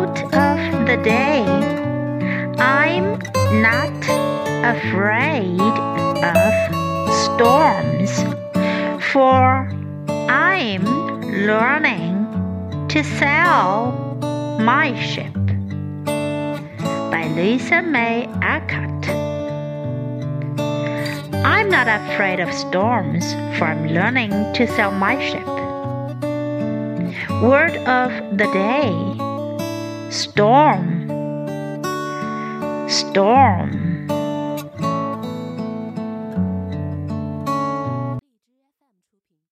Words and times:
the 0.00 0.96
day. 1.04 1.44
I'm 2.58 3.18
not 3.60 3.92
afraid 4.64 5.60
of 5.60 6.52
storms, 7.26 8.10
for 9.12 9.68
I'm 10.30 10.84
learning 11.46 12.88
to 12.88 13.04
sail 13.04 13.92
my 14.60 14.98
ship. 14.98 15.34
By 17.10 17.30
Louisa 17.36 17.82
May 17.82 18.26
Alcott. 18.40 19.08
I'm 21.44 21.68
not 21.68 21.86
afraid 21.86 22.40
of 22.40 22.50
storms, 22.54 23.34
for 23.58 23.66
I'm 23.66 23.86
learning 23.88 24.30
to 24.54 24.66
sail 24.66 24.90
my 24.90 25.20
ship. 25.20 25.46
Word 27.42 27.76
of 27.86 28.38
the 28.38 28.46
day 28.54 29.31
Storm. 30.12 31.08
Storm. 32.86 33.91